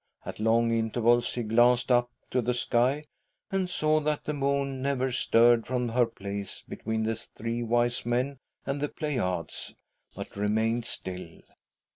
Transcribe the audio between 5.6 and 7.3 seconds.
from her place between the